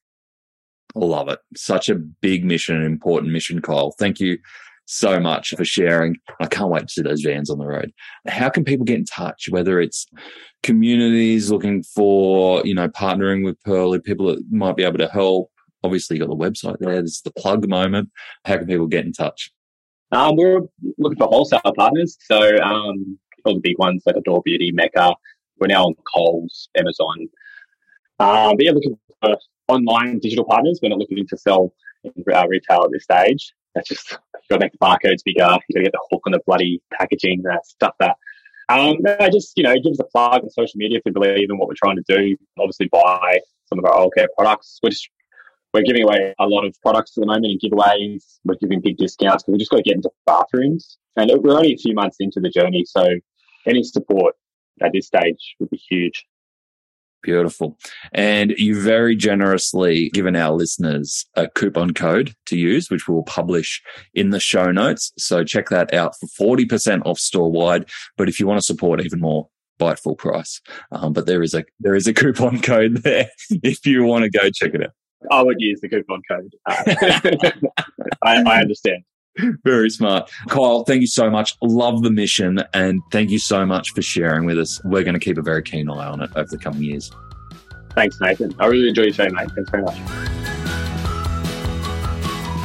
[0.95, 1.39] Love it.
[1.55, 3.91] Such a big mission, an important mission, Kyle.
[3.97, 4.37] Thank you
[4.85, 6.17] so much for sharing.
[6.39, 7.91] I can't wait to see those vans on the road.
[8.27, 9.47] How can people get in touch?
[9.49, 10.05] Whether it's
[10.61, 15.49] communities looking for, you know, partnering with Pearlii, people that might be able to help.
[15.83, 17.01] Obviously, got the website there.
[17.01, 18.09] This is the plug moment.
[18.45, 19.51] How can people get in touch?
[20.11, 20.61] Um, we're
[20.97, 22.17] looking for wholesale partners.
[22.21, 25.13] So, um, all the big ones like Adore Beauty, Mecca.
[25.59, 27.27] We're now on Coles, Amazon.
[28.23, 29.35] Um, but yeah, looking for
[29.67, 30.79] online digital partners.
[30.81, 33.53] We're not looking to sell in our retail at this stage.
[33.75, 34.17] That's just
[34.49, 35.47] got to make the barcodes bigger.
[35.67, 37.95] You've got to get the hook on the bloody packaging, that stuff.
[37.99, 38.15] That
[38.69, 38.97] um,
[39.31, 41.67] just you know, give us a plug on social media if you believe in what
[41.67, 42.37] we're trying to do.
[42.59, 44.79] Obviously, buy some of our oral care products.
[44.83, 45.09] We're just
[45.73, 48.39] we're giving away a lot of products at the moment in giveaways.
[48.45, 51.73] We're giving big discounts because we just got to get into bathrooms, and we're only
[51.73, 53.05] a few months into the journey, so
[53.67, 54.35] any support
[54.81, 56.25] at this stage would be huge.
[57.23, 57.77] Beautiful.
[58.13, 63.81] And you very generously given our listeners a coupon code to use, which we'll publish
[64.13, 65.13] in the show notes.
[65.17, 67.89] So check that out for 40% off store wide.
[68.17, 69.47] But if you want to support even more,
[69.79, 70.61] buy it full price.
[70.91, 74.29] Um, but there is a, there is a coupon code there if you want to
[74.29, 74.91] go check it out.
[75.31, 76.53] I would use the coupon code.
[76.65, 77.51] Uh,
[78.21, 79.03] I, I understand.
[79.63, 80.31] Very smart.
[80.49, 81.55] Kyle, thank you so much.
[81.61, 84.81] Love the mission and thank you so much for sharing with us.
[84.83, 87.11] We're going to keep a very keen eye on it over the coming years.
[87.95, 88.55] Thanks, Nathan.
[88.59, 89.49] I really enjoy your show, mate.
[89.55, 89.97] Thanks very much.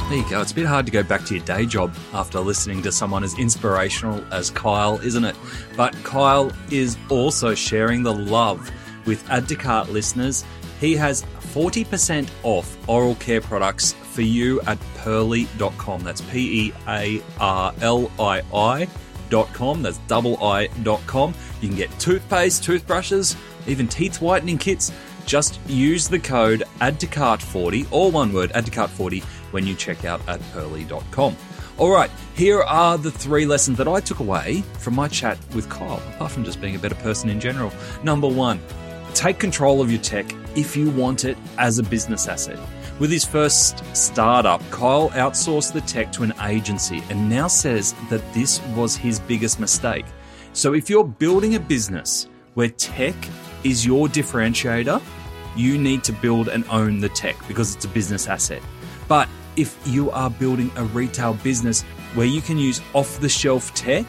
[0.09, 0.41] There you go.
[0.41, 3.23] It's a bit hard to go back to your day job after listening to someone
[3.25, 5.37] as inspirational as Kyle, isn't it?
[5.77, 8.71] But Kyle is also sharing the love
[9.09, 10.45] with Add to Cart listeners,
[10.81, 16.03] he has 40% off oral care products for you at pearlii.com.
[16.03, 19.83] That's P E A R L I I.com.
[19.83, 21.35] That's double I.com.
[21.61, 23.37] You can get toothpaste, toothbrushes,
[23.69, 24.91] even teeth whitening kits.
[25.25, 29.21] Just use the code add to cart 40 or one word add to cart 40
[29.53, 31.37] when you check out at pearlii.com.
[31.77, 35.69] All right, here are the three lessons that I took away from my chat with
[35.69, 37.73] Kyle, apart from just being a better person in general.
[38.03, 38.59] Number one,
[39.15, 42.59] take control of your tech if you want it as a business asset.
[42.99, 48.35] With his first startup, Kyle outsourced the tech to an agency and now says that
[48.35, 50.05] this was his biggest mistake.
[50.53, 53.15] So if you're building a business where tech
[53.63, 55.01] is your differentiator,
[55.55, 58.63] you need to build and own the tech because it's a business asset.
[59.07, 61.83] But if you are building a retail business
[62.15, 64.07] where you can use off the shelf tech,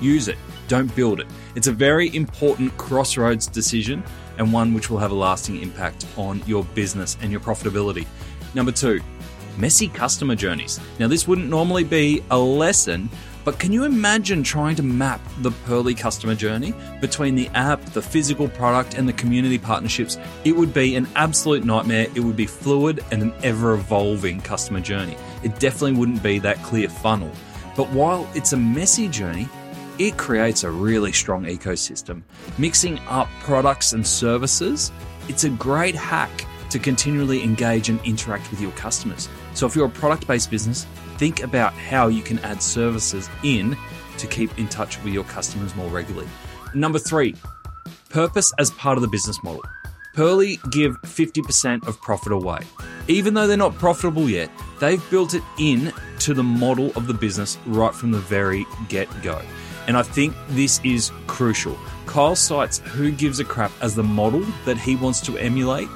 [0.00, 0.38] use it.
[0.66, 1.28] Don't build it.
[1.54, 4.02] It's a very important crossroads decision
[4.38, 8.06] and one which will have a lasting impact on your business and your profitability.
[8.54, 9.00] Number two,
[9.58, 10.80] messy customer journeys.
[10.98, 13.08] Now, this wouldn't normally be a lesson,
[13.44, 18.00] but can you imagine trying to map the Pearlii customer journey between the app, the
[18.00, 20.18] physical product, and the community partnerships?
[20.44, 22.06] It would be an absolute nightmare.
[22.14, 25.16] It would be fluid and an ever evolving customer journey.
[25.42, 27.30] It definitely wouldn't be that clear funnel.
[27.76, 29.48] But while it's a messy journey,
[29.98, 32.22] it creates a really strong ecosystem.
[32.58, 34.92] Mixing up products and services,
[35.28, 39.28] it's a great hack to continually engage and interact with your customers.
[39.54, 40.86] So if you're a product based business,
[41.18, 43.76] think about how you can add services in
[44.18, 46.28] to keep in touch with your customers more regularly.
[46.74, 47.36] Number three,
[48.08, 49.62] purpose as part of the business model.
[50.14, 52.60] Pearlii give 50% of profit away.
[53.08, 54.48] Even though they're not profitable yet,
[54.80, 59.08] they've built it in to the model of the business right from the very get
[59.22, 59.42] go.
[59.86, 61.78] And I think this is crucial.
[62.06, 65.88] Kyle cites Who Gives a Crap as the model that he wants to emulate.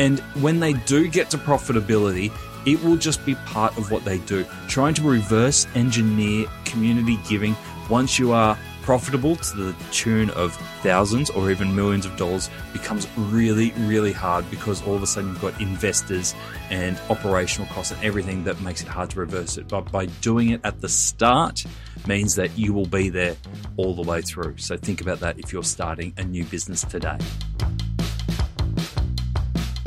[0.00, 2.32] And when they do get to profitability,
[2.66, 4.44] it will just be part of what they do.
[4.68, 7.56] Trying to reverse engineer community giving
[7.88, 8.58] once you are
[8.88, 14.50] profitable to the tune of thousands or even millions of dollars becomes really, really hard
[14.50, 16.34] because all of a sudden you've got investors
[16.70, 19.68] and operational costs and everything that makes it hard to reverse it.
[19.68, 21.66] But by doing it at the start
[22.06, 23.36] means that you will be there
[23.76, 24.56] all the way through.
[24.56, 27.18] So think about that if you're starting a new business today.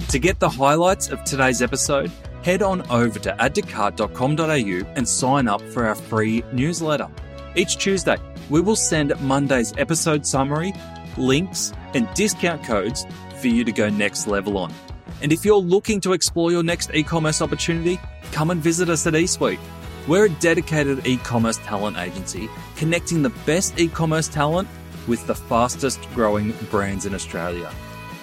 [0.10, 2.12] To get the highlights of today's episode,
[2.43, 7.10] head on over to addtocart.com.au and sign up for our free newsletter.
[7.56, 8.18] Each Tuesday,
[8.49, 10.73] we will send Monday's episode summary,
[11.17, 13.05] links, and discount codes
[13.39, 14.73] for you to go next level on.
[15.21, 17.99] And if you're looking to explore your next e commerce opportunity,
[18.31, 19.59] come and visit us at eSuite.
[20.07, 24.67] We're a dedicated e commerce talent agency connecting the best e commerce talent
[25.07, 27.69] with the fastest growing brands in Australia.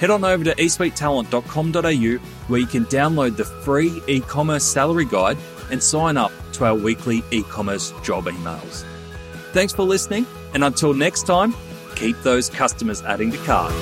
[0.00, 5.36] Head on over to esuitetalent.com.au where you can download the free e commerce salary guide
[5.70, 8.84] and sign up to our weekly e commerce job emails.
[9.52, 11.54] Thanks for listening, and until next time,
[11.94, 13.72] keep those customers adding to cart.